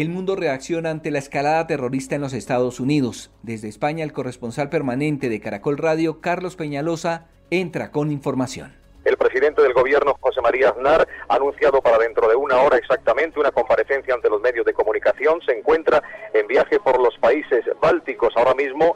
[0.00, 3.32] el mundo reacciona ante la escalada terrorista en los Estados Unidos.
[3.42, 8.76] Desde España, el corresponsal permanente de Caracol Radio, Carlos Peñalosa, entra con información.
[9.04, 13.40] El presidente del gobierno, José María Aznar, ha anunciado para dentro de una hora exactamente
[13.40, 15.40] una comparecencia ante los medios de comunicación.
[15.44, 16.00] Se encuentra
[16.32, 18.94] en viaje por los países bálticos, ahora mismo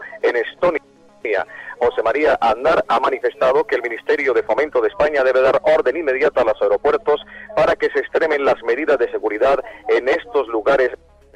[2.42, 6.44] Aznar ha manifestado que el Ministerio de Fomento de España debe dar orden inmediata a
[6.44, 7.20] los aeropuertos
[7.54, 10.90] para que se extremen las medidas de seguridad en estos lugares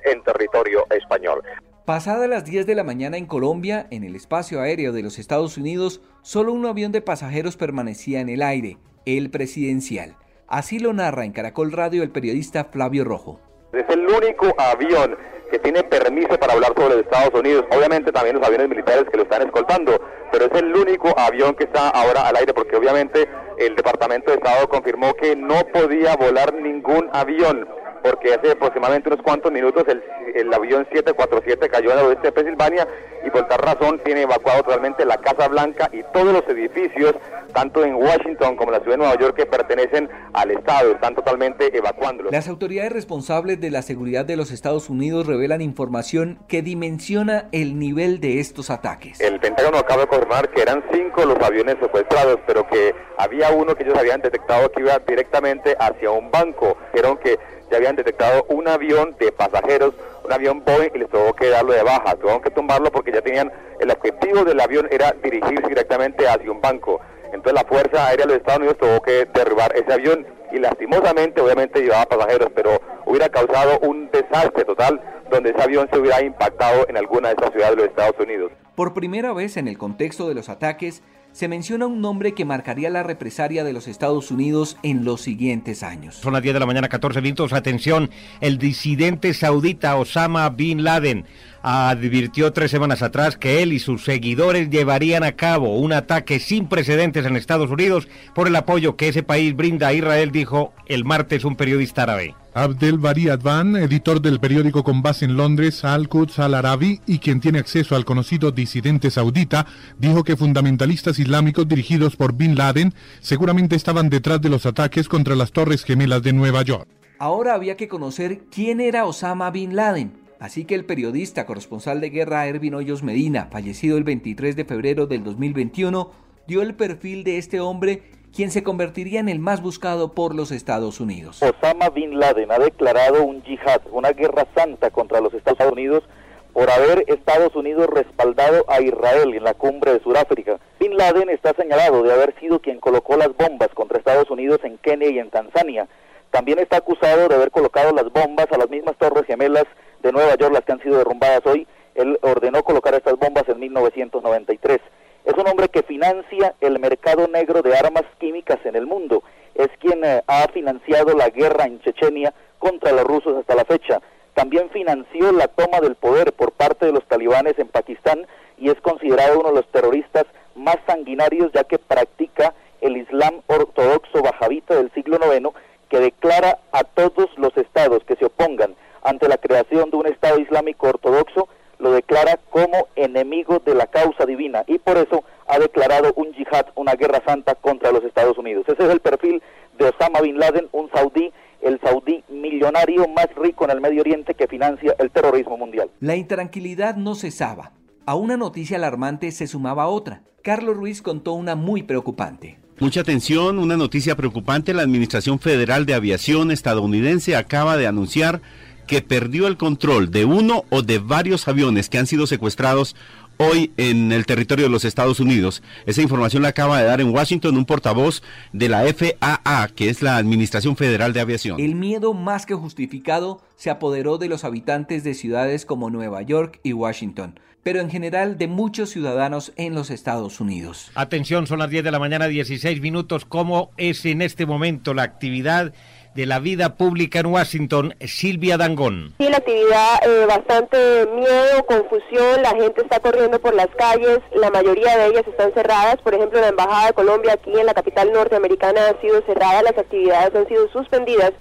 [0.05, 1.42] en territorio español.
[1.85, 5.57] Pasada las 10 de la mañana en Colombia, en el espacio aéreo de los Estados
[5.57, 10.16] Unidos, solo un avión de pasajeros permanecía en el aire, el presidencial.
[10.49, 13.40] Así lo narra en Caracol Radio el periodista Flavio Rojo.
[13.73, 15.16] Es el único avión
[15.50, 17.64] que tiene permiso para hablar sobre Estados Unidos.
[17.70, 20.00] Obviamente también los aviones militares que lo están escoltando,
[20.32, 23.28] pero es el único avión que está ahora al aire porque obviamente
[23.59, 27.68] el Departamento de Estado confirmó que no podía volar ningún avión
[28.09, 30.03] porque hace aproximadamente unos cuantos minutos el,
[30.35, 32.87] el avión 747 cayó en el oeste de Pensilvania
[33.27, 37.14] y por tal razón tiene evacuado totalmente la Casa Blanca y todos los edificios,
[37.53, 41.16] tanto en Washington como en la ciudad de Nueva York, que pertenecen al Estado, están
[41.16, 42.31] totalmente evacuándolos.
[42.31, 47.79] Las autoridades responsables de la seguridad de los Estados Unidos revelan información que dimensiona el
[47.81, 49.21] nivel de estos ataques.
[49.21, 53.75] El Pentágono acaba de confirmar que eran cinco los aviones secuestrados, pero que había uno
[53.75, 56.77] que ellos habían detectado que iba directamente hacia un banco.
[56.92, 57.38] Dijeron que
[57.70, 61.72] ya habían detectado un avión de pasajeros, un avión Boeing, y les tuvo que darlo
[61.72, 66.29] de baja, tuvieron que tumbarlo porque ya tenían, el objetivo del avión era dirigirse directamente
[66.29, 67.00] hacia un banco.
[67.33, 71.40] Entonces la Fuerza Aérea de los Estados Unidos tuvo que derribar ese avión y lastimosamente
[71.40, 75.00] obviamente llevaba pasajeros, pero hubiera causado un desastre total
[75.31, 78.52] donde ese avión se hubiera impactado en alguna de esas ciudades de los Estados Unidos.
[78.74, 81.02] Por primera vez en el contexto de los ataques,
[81.37, 85.83] se menciona un nombre que marcaría la represalia de los Estados Unidos en los siguientes
[85.83, 86.14] años.
[86.14, 87.53] Son las 10 de la mañana, 14 minutos.
[87.53, 88.09] Atención,
[88.40, 91.27] el disidente saudita Osama Bin Laden
[91.62, 96.69] advirtió tres semanas atrás que él y sus seguidores llevarían a cabo un ataque sin
[96.69, 101.05] precedentes en Estados Unidos por el apoyo que ese país brinda a Israel, dijo el
[101.05, 102.35] martes un periodista árabe.
[102.55, 107.59] Abdel Bari Advan, editor del periódico con base en Londres Al-Quds Al-Arabi y quien tiene
[107.59, 109.66] acceso al conocido disidente saudita,
[109.99, 115.37] dijo que fundamentalistas islámicos dirigidos por Bin Laden seguramente estaban detrás de los ataques contra
[115.37, 116.88] las Torres Gemelas de Nueva York.
[117.19, 120.26] Ahora había que conocer quién era Osama Bin Laden.
[120.38, 125.07] Así que el periodista corresponsal de guerra Ervin Hoyos Medina, fallecido el 23 de febrero
[125.07, 126.11] del 2021,
[126.46, 128.03] dio el perfil de este hombre
[128.35, 131.42] quien se convertiría en el más buscado por los Estados Unidos.
[131.42, 136.05] Osama Bin Laden ha declarado un yihad, una guerra santa contra los Estados Unidos
[136.53, 140.59] por haber Estados Unidos respaldado a Israel en la cumbre de Sudáfrica.
[140.79, 144.77] Bin Laden está señalado de haber sido quien colocó las bombas contra Estados Unidos en
[144.79, 145.88] Kenia y en Tanzania.
[146.31, 149.64] También está acusado de haber colocado las bombas a las mismas torres gemelas
[150.07, 151.66] de Nueva York, las que han sido derrumbadas hoy.
[151.95, 154.81] Él ordenó colocar estas bombas en 1993.
[155.25, 159.25] Es un hombre que financia el mercado negro de armas químicas en el mundo.
[159.55, 164.01] Es quien eh, ha financiado la guerra en Chechenia contra los rusos hasta la fecha.
[164.35, 168.27] También financió la toma del poder por parte de los talibanes en Pakistán
[168.59, 174.23] y es considerado uno de los terroristas más sanguinarios ya que practica el Islam ortodoxo
[174.23, 175.49] bajavita del siglo IX
[175.88, 180.38] que declara a todos los estados que se opongan ante la creación de un Estado
[180.40, 186.12] Islámico ortodoxo lo declara como enemigo de la causa divina y por eso ha declarado
[186.16, 188.64] un yihad, una guerra santa contra los Estados Unidos.
[188.66, 189.42] Ese es el perfil
[189.79, 194.01] de Osama Bin Laden, un saudí, el saudí millonario millonario más rico en el Medio
[194.01, 195.90] Oriente que financia el terrorismo mundial.
[196.01, 197.73] La intranquilidad no cesaba.
[198.07, 200.23] A una noticia alarmante se sumaba otra.
[200.42, 202.59] Carlos Ruiz contó una muy preocupante.
[202.79, 204.75] Mucha atención, una noticia preocupante.
[204.75, 208.40] La Administración Federal de Aviación estadounidense acaba de anunciar
[208.87, 212.96] que perdió el control de uno o de varios aviones que han sido secuestrados
[213.38, 215.62] hoy en el territorio de los Estados Unidos.
[215.85, 218.22] Esa información la acaba de dar en Washington un portavoz
[218.53, 221.61] de la FAA, que es la Administración Federal de Aviación.
[221.61, 226.61] El miedo más que justificado se apoderó de los habitantes de ciudades como Nueva York
[226.62, 230.92] y Washington pero en general de muchos ciudadanos en los Estados Unidos.
[230.94, 233.25] Atención, son las 10 de la mañana, 16 minutos.
[233.25, 235.72] ¿Cómo es en este momento la actividad
[236.16, 239.14] de la vida pública en Washington, Silvia Dangón.
[239.18, 244.50] Sí, la actividad, eh, bastante miedo, confusión, la gente está corriendo por las calles, la
[244.50, 248.12] mayoría de ellas están cerradas, por ejemplo la Embajada de Colombia aquí en la capital
[248.12, 251.33] norteamericana ha sido cerrada, las actividades han sido suspendidas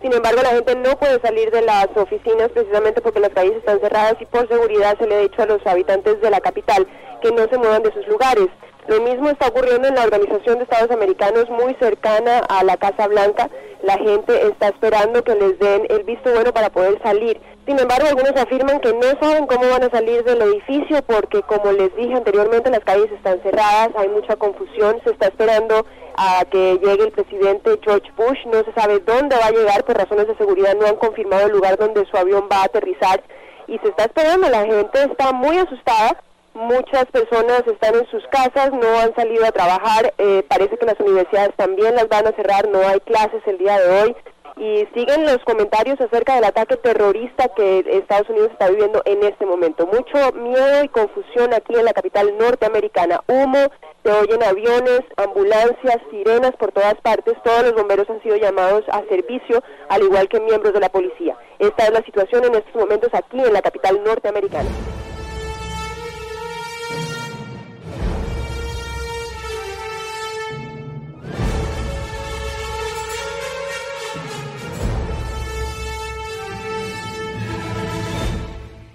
[0.00, 3.80] sin embargo, la gente no puede salir de las oficinas precisamente porque las calles están
[3.80, 6.86] cerradas y por seguridad se le ha dicho a los habitantes de la capital
[7.20, 8.46] que no se muevan de sus lugares.
[8.88, 13.06] Lo mismo está ocurriendo en la Organización de Estados Americanos muy cercana a la Casa
[13.06, 13.50] Blanca.
[13.82, 17.38] La gente está esperando que les den el visto bueno para poder salir.
[17.66, 21.70] Sin embargo, algunos afirman que no saben cómo van a salir del edificio porque, como
[21.70, 25.84] les dije anteriormente, las calles están cerradas, hay mucha confusión, se está esperando
[26.16, 28.38] a que llegue el presidente George Bush.
[28.46, 30.74] No se sabe dónde va a llegar por razones de seguridad.
[30.80, 33.22] No han confirmado el lugar donde su avión va a aterrizar
[33.66, 34.48] y se está esperando.
[34.48, 36.16] La gente está muy asustada.
[36.58, 40.12] Muchas personas están en sus casas, no han salido a trabajar.
[40.18, 42.68] Eh, parece que las universidades también las van a cerrar.
[42.68, 44.16] No hay clases el día de hoy
[44.56, 49.46] y siguen los comentarios acerca del ataque terrorista que Estados Unidos está viviendo en este
[49.46, 49.86] momento.
[49.86, 53.20] Mucho miedo y confusión aquí en la capital norteamericana.
[53.28, 53.70] Humo,
[54.02, 57.40] se oyen aviones, ambulancias, sirenas por todas partes.
[57.44, 61.36] Todos los bomberos han sido llamados a servicio, al igual que miembros de la policía.
[61.60, 64.70] Esta es la situación en estos momentos aquí en la capital norteamericana.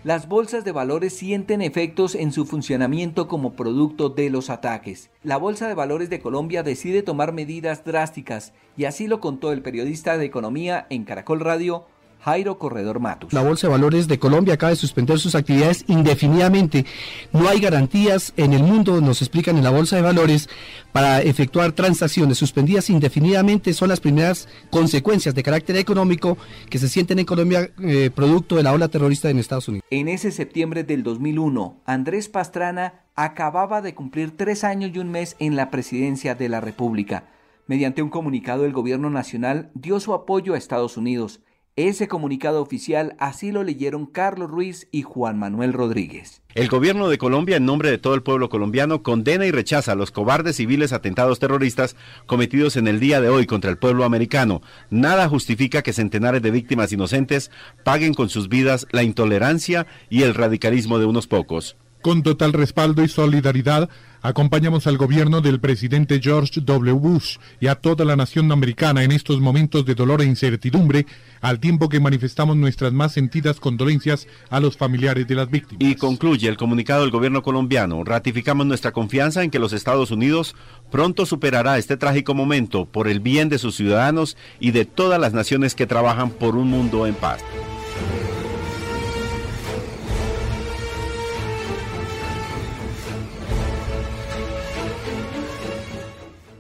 [0.04, 5.10] Las bolsas de valores sienten efectos en su funcionamiento como producto de los ataques.
[5.24, 9.62] La Bolsa de Valores de Colombia decide tomar medidas drásticas y así lo contó el
[9.62, 11.86] periodista de economía en Caracol Radio,
[12.24, 13.34] Jairo Corredor Matus.
[13.34, 16.86] La Bolsa de Valores de Colombia acaba de suspender sus actividades indefinidamente.
[17.34, 20.50] No hay garantías en el mundo, nos explican en la Bolsa de Valores,
[20.94, 23.74] para efectuar transacciones suspendidas indefinidamente.
[23.74, 26.38] Son las primeras consecuencias de carácter económico
[26.70, 29.86] que se sienten en Colombia eh, producto de la ola terrorista en Estados Unidos.
[29.90, 35.36] En ese septiembre del 2001, Andrés Pastrana acababa de cumplir tres años y un mes
[35.40, 37.26] en la presidencia de la República.
[37.68, 41.42] Mediante un comunicado, el gobierno nacional dio su apoyo a Estados Unidos
[41.76, 46.42] ese comunicado oficial así lo leyeron Carlos Ruiz y Juan Manuel Rodríguez.
[46.54, 50.12] El gobierno de Colombia, en nombre de todo el pueblo colombiano, condena y rechaza los
[50.12, 51.96] cobardes civiles atentados terroristas
[52.28, 54.62] cometidos en el día de hoy contra el pueblo americano.
[54.92, 57.50] Nada justifica que centenares de víctimas inocentes
[57.84, 61.76] paguen con sus vidas la intolerancia y el radicalismo de unos pocos.
[62.04, 63.88] Con total respaldo y solidaridad,
[64.22, 66.92] acompañamos al gobierno del presidente George W.
[66.92, 71.06] Bush y a toda la nación americana en estos momentos de dolor e incertidumbre,
[71.40, 75.82] al tiempo que manifestamos nuestras más sentidas condolencias a los familiares de las víctimas.
[75.82, 78.04] Y concluye el comunicado del gobierno colombiano.
[78.04, 80.58] Ratificamos nuestra confianza en que los Estados Unidos
[80.92, 85.32] pronto superará este trágico momento por el bien de sus ciudadanos y de todas las
[85.32, 87.40] naciones que trabajan por un mundo en paz.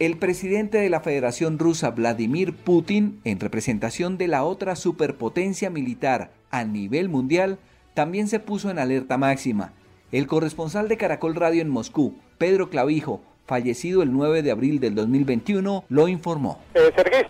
[0.03, 6.33] El presidente de la Federación Rusa, Vladimir Putin, en representación de la otra superpotencia militar
[6.51, 7.57] a nivel mundial,
[7.93, 9.71] también se puso en alerta máxima.
[10.11, 14.95] El corresponsal de Caracol Radio en Moscú, Pedro Clavijo, fallecido el 9 de abril del
[14.95, 16.60] 2021, lo informó.
[16.73, 17.23] Eh, Sergei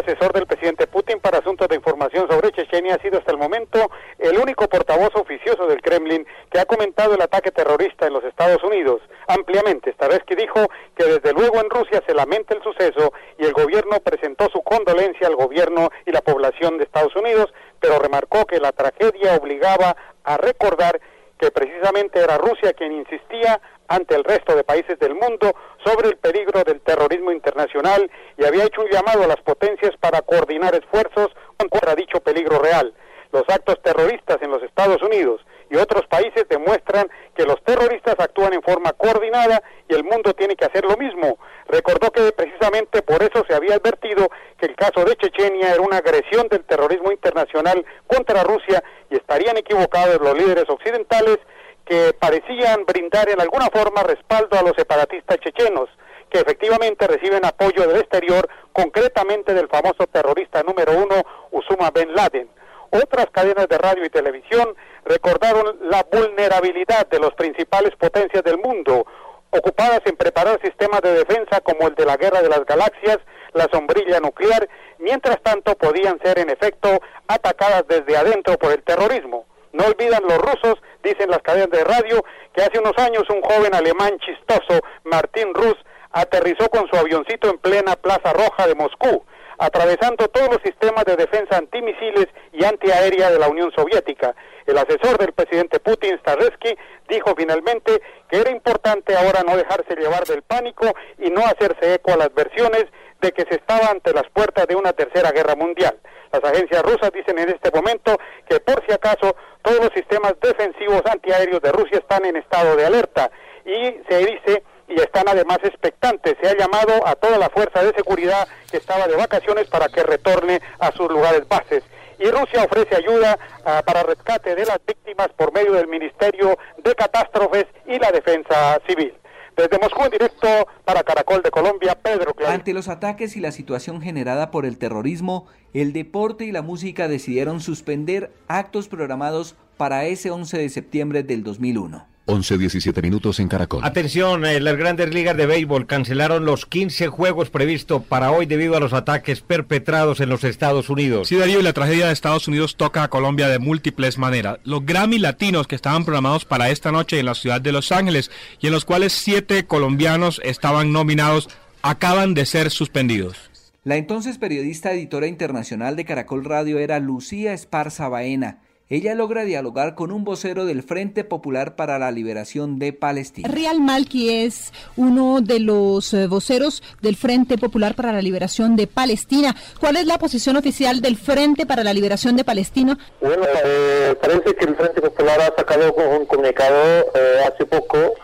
[0.00, 3.90] asesor del presidente Putin para asuntos de información sobre Chechenia, ha sido hasta el momento
[4.18, 8.62] el único portavoz oficioso del Kremlin que ha comentado el ataque terrorista en los Estados
[8.64, 9.00] Unidos.
[9.28, 14.00] Ampliamente, Staresky dijo que desde luego en Rusia se lamenta el suceso y el gobierno
[14.00, 18.72] presentó su condolencia al gobierno y la población de Estados Unidos, pero remarcó que la
[18.72, 21.00] tragedia obligaba a recordar
[21.40, 25.54] que precisamente era Rusia quien insistía ante el resto de países del mundo
[25.84, 30.20] sobre el peligro del terrorismo internacional y había hecho un llamado a las potencias para
[30.20, 32.92] coordinar esfuerzos contra dicho peligro real.
[33.32, 35.40] Los actos terroristas en los Estados Unidos
[35.70, 40.56] y otros países demuestran que los terroristas actúan en forma coordinada y el mundo tiene
[40.56, 41.38] que hacer lo mismo.
[41.68, 45.98] Recordó que precisamente por eso se había advertido que el caso de Chechenia era una
[45.98, 51.38] agresión del terrorismo internacional contra Rusia y estarían equivocados los líderes occidentales
[51.86, 55.88] que parecían brindar en alguna forma respaldo a los separatistas chechenos,
[56.30, 62.48] que efectivamente reciben apoyo del exterior, concretamente del famoso terrorista número uno, Usama Ben Laden.
[62.90, 64.74] Otras cadenas de radio y televisión
[65.04, 69.06] recordaron la vulnerabilidad de las principales potencias del mundo,
[69.50, 73.18] ocupadas en preparar sistemas de defensa como el de la Guerra de las Galaxias,
[73.52, 74.68] la sombrilla nuclear,
[74.98, 79.46] mientras tanto podían ser en efecto atacadas desde adentro por el terrorismo.
[79.72, 83.72] No olvidan los rusos, dicen las cadenas de radio, que hace unos años un joven
[83.72, 85.76] alemán chistoso, Martín Rus,
[86.10, 89.24] aterrizó con su avioncito en plena Plaza Roja de Moscú,
[89.60, 94.34] atravesando todos los sistemas de defensa antimisiles y antiaérea de la Unión Soviética.
[94.66, 96.76] El asesor del presidente Putin, Staresky,
[97.08, 98.00] dijo finalmente
[98.30, 100.86] que era importante ahora no dejarse llevar del pánico
[101.18, 102.86] y no hacerse eco a las versiones
[103.20, 105.98] de que se estaba ante las puertas de una tercera guerra mundial.
[106.32, 108.16] Las agencias rusas dicen en este momento
[108.48, 112.86] que por si acaso todos los sistemas defensivos antiaéreos de Rusia están en estado de
[112.86, 113.30] alerta
[113.66, 116.36] y se dice y están además expectantes.
[116.42, 120.02] Se ha llamado a toda la fuerza de seguridad que estaba de vacaciones para que
[120.02, 121.82] retorne a sus lugares bases.
[122.18, 126.94] Y Rusia ofrece ayuda uh, para rescate de las víctimas por medio del Ministerio de
[126.94, 129.14] Catástrofes y la Defensa Civil.
[129.56, 130.46] Desde Moscú en directo
[130.84, 132.54] para Caracol de Colombia, Pedro Clarín.
[132.54, 137.08] Ante los ataques y la situación generada por el terrorismo, el deporte y la música
[137.08, 142.06] decidieron suspender actos programados para ese 11 de septiembre del 2001.
[142.30, 143.84] 11, 17 minutos en Caracol.
[143.84, 148.76] Atención, eh, las grandes ligas de béisbol cancelaron los 15 juegos previstos para hoy debido
[148.76, 151.28] a los ataques perpetrados en los Estados Unidos.
[151.28, 154.58] Sí, Darío, y la tragedia de Estados Unidos toca a Colombia de múltiples maneras.
[154.64, 158.30] Los Grammy latinos que estaban programados para esta noche en la ciudad de Los Ángeles
[158.60, 161.48] y en los cuales siete colombianos estaban nominados
[161.82, 163.50] acaban de ser suspendidos.
[163.82, 168.58] La entonces periodista editora internacional de Caracol Radio era Lucía Esparza Baena
[168.90, 173.48] ella logra dialogar con un vocero del Frente Popular para la Liberación de Palestina.
[173.48, 178.88] Real Malki es uno de los eh, voceros del Frente Popular para la Liberación de
[178.88, 179.54] Palestina.
[179.78, 182.98] ¿Cuál es la posición oficial del Frente para la Liberación de Palestina?
[183.20, 188.14] Bueno, eh, parece que el Frente Popular ha sacado un comunicado eh, hace poco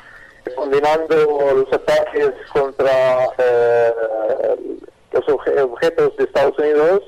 [0.56, 1.14] condenando
[1.54, 3.92] los ataques contra eh,
[5.12, 7.02] los objetos de Estados Unidos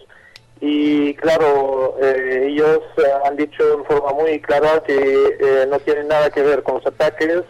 [0.61, 6.09] y claro, eh, ellos eh, han dicho en forma muy clara que eh, no tienen
[6.09, 7.43] nada que ver con los ataques,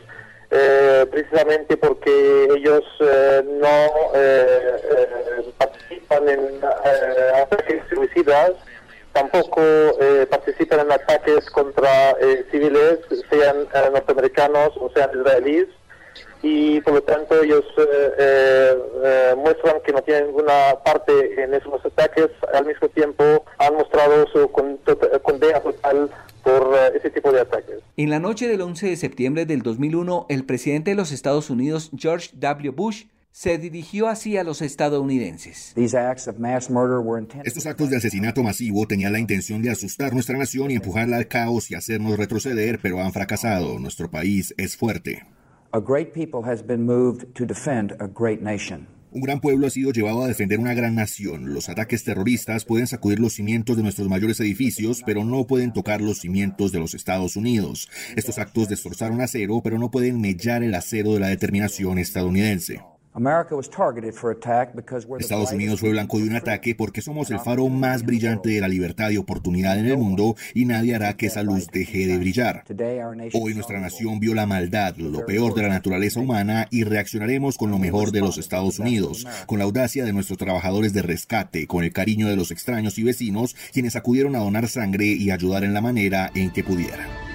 [1.11, 2.82] precisamente porque ellos
[3.61, 4.12] no
[5.59, 6.61] participan en
[7.42, 8.52] ataques suicidas,
[9.12, 9.61] tampoco
[10.30, 12.16] participan en ataques contra
[12.50, 12.98] civiles,
[13.28, 15.68] sean norteamericanos o sean israelíes
[16.43, 21.55] y por lo tanto ellos eh, eh, eh, muestran que no tienen ninguna parte en
[21.55, 24.51] esos ataques, al mismo tiempo han mostrado su
[25.22, 26.11] condena total
[26.43, 27.76] por ese tipo de ataques.
[27.97, 31.91] En la noche del 11 de septiembre del 2001, el presidente de los Estados Unidos,
[31.97, 32.70] George W.
[32.70, 35.72] Bush, se dirigió así a los estadounidenses.
[35.76, 41.28] Estos actos de asesinato masivo tenían la intención de asustar nuestra nación y empujarla al
[41.28, 43.78] caos y hacernos retroceder, pero han fracasado.
[43.78, 45.22] Nuestro país es fuerte.
[45.71, 48.89] A great people has been moved to defend a great nation.
[49.11, 51.53] Un gran pueblo ha sido llevado a defender una gran nación.
[51.53, 56.01] Los ataques terroristas pueden sacudir los cimientos de nuestros mayores edificios, pero no pueden tocar
[56.01, 57.91] los cimientos de los Estados Unidos.
[58.16, 62.81] Estos actos destrozaron acero, pero no pueden mellar el acero de la determinación estadounidense.
[65.21, 68.69] Estados Unidos fue blanco de un ataque porque somos el faro más brillante de la
[68.69, 72.64] libertad y oportunidad en el mundo y nadie hará que esa luz deje de brillar.
[73.35, 77.71] Hoy nuestra nación vio la maldad, lo peor de la naturaleza humana y reaccionaremos con
[77.71, 81.85] lo mejor de los Estados Unidos, con la audacia de nuestros trabajadores de rescate, con
[81.85, 85.75] el cariño de los extraños y vecinos quienes acudieron a donar sangre y ayudar en
[85.75, 87.28] la manera en que pudieran.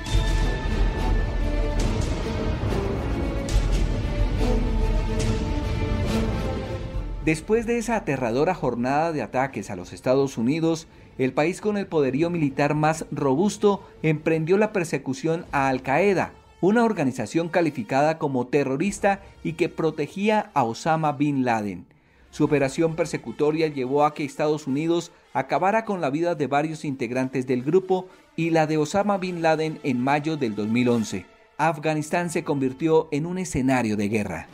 [7.26, 11.88] Después de esa aterradora jornada de ataques a los Estados Unidos, el país con el
[11.88, 19.22] poderío militar más robusto emprendió la persecución a Al Qaeda, una organización calificada como terrorista
[19.42, 21.86] y que protegía a Osama Bin Laden.
[22.30, 27.48] Su operación persecutoria llevó a que Estados Unidos acabara con la vida de varios integrantes
[27.48, 31.26] del grupo y la de Osama Bin Laden en mayo del 2011.
[31.58, 34.48] Afganistán se convirtió en un escenario de guerra.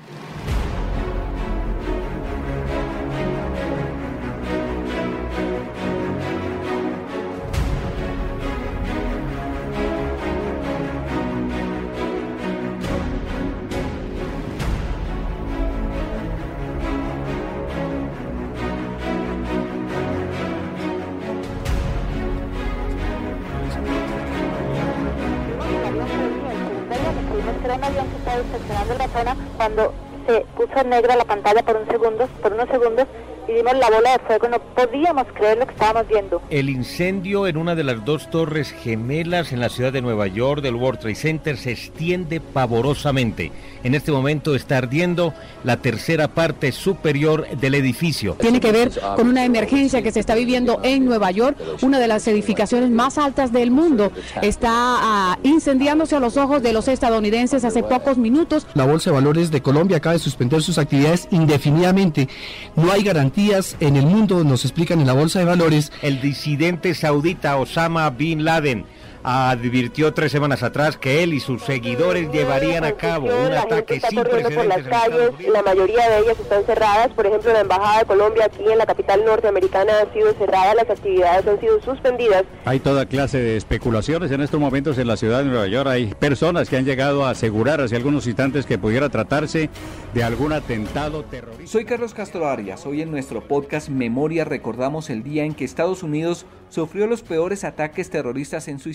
[27.79, 29.93] Un avión que estaba estacionando en la zona cuando
[30.27, 33.07] se puso negra la pantalla por un segundo, por unos segundos
[33.49, 36.41] y vimos la bola de fuego, no podíamos creer lo que estábamos viendo.
[36.49, 40.61] El incendio en una de las dos torres gemelas en la ciudad de Nueva York
[40.61, 43.51] del World Trade Center se extiende pavorosamente.
[43.83, 45.33] En este momento está ardiendo
[45.63, 48.35] la tercera parte superior del edificio.
[48.39, 52.07] Tiene que ver con una emergencia que se está viviendo en Nueva York, una de
[52.07, 54.11] las edificaciones más altas del mundo.
[54.41, 58.67] Está ah, incendiándose a los ojos de los estadounidenses hace pocos minutos.
[58.75, 62.27] La Bolsa de Valores de Colombia acaba de suspender sus actividades indefinidamente.
[62.75, 63.38] No hay garantía
[63.79, 65.93] en el mundo, nos explican en la Bolsa de Valores.
[66.01, 68.85] El disidente saudita Osama Bin Laden
[69.23, 74.21] advirtió tres semanas atrás que él y sus seguidores llevarían a cabo un ataque sin
[74.21, 74.55] precedentes.
[74.55, 77.09] Por las calles, la mayoría de ellas están cerradas.
[77.09, 80.89] Por ejemplo, la Embajada de Colombia aquí en la capital norteamericana ha sido cerrada, las
[80.89, 82.43] actividades han sido suspendidas.
[82.65, 85.89] Hay toda clase de especulaciones en estos momentos en la ciudad de Nueva York.
[85.89, 89.69] Hay personas que han llegado a asegurar hace algunos instantes que pudiera tratarse
[90.13, 91.71] de algún atentado terrorista.
[91.71, 92.85] Soy Carlos Castro Arias.
[92.85, 97.63] Hoy en nuestro podcast Memoria recordamos el día en que Estados Unidos sufrió los peores
[97.63, 98.89] ataques terroristas en su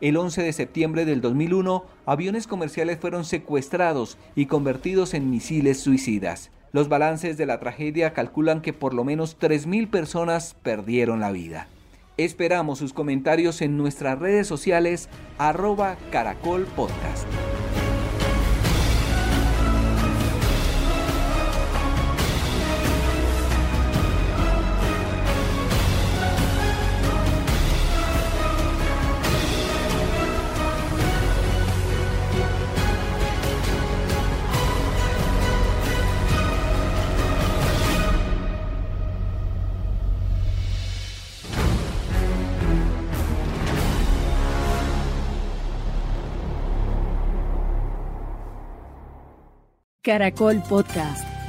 [0.00, 6.50] El 11 de septiembre del 2001, aviones comerciales fueron secuestrados y convertidos en misiles suicidas.
[6.72, 11.68] Los balances de la tragedia calculan que por lo menos 3.000 personas perdieron la vida.
[12.16, 15.08] Esperamos sus comentarios en nuestras redes sociales
[15.38, 17.26] arroba caracol podcast.
[50.02, 51.39] Caracol Podcast.